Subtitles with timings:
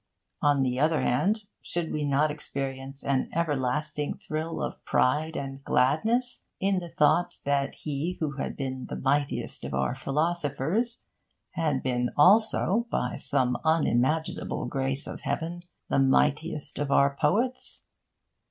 [0.41, 6.41] On the other hand, should we not experience an everlasting thrill of pride and gladness
[6.59, 11.03] in the thought that he who had been the mightiest of our philosophers
[11.51, 17.85] had been also, by some unimaginable grace of heaven, the mightiest of our poets?